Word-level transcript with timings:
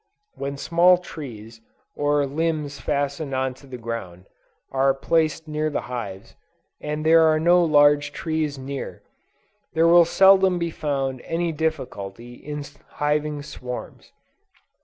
When 0.33 0.57
small 0.57 0.97
trees, 0.97 1.61
or 1.95 2.25
limbs 2.25 2.79
fastened 2.81 3.35
into 3.35 3.67
the 3.67 3.77
ground, 3.77 4.25
are 4.71 4.95
placed 4.95 5.47
near 5.47 5.69
the 5.69 5.81
hives, 5.81 6.35
and 6.81 7.05
there 7.05 7.21
are 7.25 7.39
no 7.39 7.63
large 7.63 8.11
trees 8.11 8.57
near, 8.57 9.03
there 9.73 9.87
will 9.87 10.05
seldom 10.05 10.57
be 10.57 10.71
found 10.71 11.21
any 11.21 11.51
difficulty 11.51 12.33
in 12.33 12.63
hiving 12.95 13.43
swarms. 13.43 14.11